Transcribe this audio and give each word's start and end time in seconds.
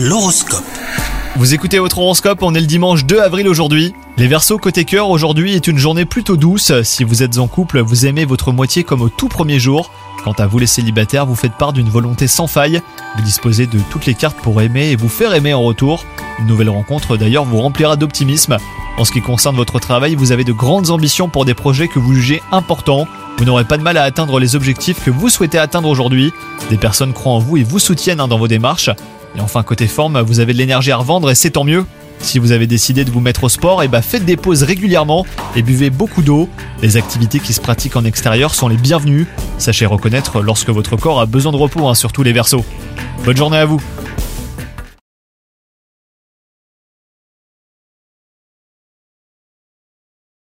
L'horoscope. 0.00 0.62
Vous 1.34 1.54
écoutez 1.54 1.80
votre 1.80 1.98
horoscope, 1.98 2.38
on 2.42 2.54
est 2.54 2.60
le 2.60 2.68
dimanche 2.68 3.04
2 3.04 3.18
avril 3.18 3.48
aujourd'hui. 3.48 3.94
Les 4.16 4.28
Verseaux 4.28 4.56
côté 4.56 4.84
cœur, 4.84 5.10
aujourd'hui 5.10 5.56
est 5.56 5.66
une 5.66 5.76
journée 5.76 6.04
plutôt 6.04 6.36
douce. 6.36 6.70
Si 6.84 7.02
vous 7.02 7.24
êtes 7.24 7.38
en 7.38 7.48
couple, 7.48 7.80
vous 7.80 8.06
aimez 8.06 8.24
votre 8.24 8.52
moitié 8.52 8.84
comme 8.84 9.02
au 9.02 9.08
tout 9.08 9.26
premier 9.26 9.58
jour. 9.58 9.90
Quant 10.22 10.34
à 10.38 10.46
vous 10.46 10.60
les 10.60 10.68
célibataires, 10.68 11.26
vous 11.26 11.34
faites 11.34 11.54
part 11.54 11.72
d'une 11.72 11.88
volonté 11.88 12.28
sans 12.28 12.46
faille. 12.46 12.80
Vous 13.16 13.22
disposez 13.24 13.66
de 13.66 13.80
toutes 13.90 14.06
les 14.06 14.14
cartes 14.14 14.36
pour 14.36 14.62
aimer 14.62 14.90
et 14.90 14.94
vous 14.94 15.08
faire 15.08 15.34
aimer 15.34 15.52
en 15.52 15.62
retour. 15.62 16.04
Une 16.38 16.46
nouvelle 16.46 16.70
rencontre 16.70 17.16
d'ailleurs 17.16 17.44
vous 17.44 17.60
remplira 17.60 17.96
d'optimisme. 17.96 18.56
En 18.98 19.04
ce 19.04 19.10
qui 19.10 19.20
concerne 19.20 19.56
votre 19.56 19.80
travail, 19.80 20.14
vous 20.14 20.30
avez 20.30 20.44
de 20.44 20.52
grandes 20.52 20.90
ambitions 20.90 21.28
pour 21.28 21.44
des 21.44 21.54
projets 21.54 21.88
que 21.88 21.98
vous 21.98 22.14
jugez 22.14 22.40
importants. 22.52 23.08
Vous 23.36 23.44
n'aurez 23.44 23.64
pas 23.64 23.78
de 23.78 23.82
mal 23.82 23.96
à 23.96 24.04
atteindre 24.04 24.38
les 24.38 24.54
objectifs 24.54 25.04
que 25.04 25.10
vous 25.10 25.28
souhaitez 25.28 25.58
atteindre 25.58 25.88
aujourd'hui. 25.88 26.32
Des 26.70 26.76
personnes 26.76 27.12
croient 27.12 27.32
en 27.32 27.38
vous 27.40 27.56
et 27.56 27.64
vous 27.64 27.80
soutiennent 27.80 28.20
hein, 28.20 28.28
dans 28.28 28.38
vos 28.38 28.48
démarches. 28.48 28.90
Et 29.36 29.40
enfin 29.40 29.62
côté 29.62 29.86
forme, 29.86 30.20
vous 30.20 30.40
avez 30.40 30.52
de 30.52 30.58
l'énergie 30.58 30.92
à 30.92 30.96
revendre 30.96 31.30
et 31.30 31.34
c'est 31.34 31.50
tant 31.50 31.64
mieux. 31.64 31.84
Si 32.20 32.38
vous 32.38 32.52
avez 32.52 32.66
décidé 32.66 33.04
de 33.04 33.10
vous 33.10 33.20
mettre 33.20 33.44
au 33.44 33.48
sport, 33.48 33.82
et 33.82 33.88
bah 33.88 34.02
faites 34.02 34.24
des 34.24 34.36
pauses 34.36 34.64
régulièrement 34.64 35.24
et 35.54 35.62
buvez 35.62 35.90
beaucoup 35.90 36.22
d'eau. 36.22 36.48
Les 36.82 36.96
activités 36.96 37.38
qui 37.38 37.52
se 37.52 37.60
pratiquent 37.60 37.96
en 37.96 38.04
extérieur 38.04 38.54
sont 38.54 38.68
les 38.68 38.76
bienvenues. 38.76 39.26
Sachez 39.58 39.86
reconnaître 39.86 40.42
lorsque 40.42 40.70
votre 40.70 40.96
corps 40.96 41.20
a 41.20 41.26
besoin 41.26 41.52
de 41.52 41.56
repos, 41.56 41.86
hein, 41.86 41.94
surtout 41.94 42.22
les 42.22 42.32
versos. 42.32 42.64
Bonne 43.24 43.36
journée 43.36 43.58
à 43.58 43.66
vous 43.66 43.80